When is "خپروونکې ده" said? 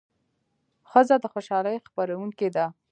1.87-2.65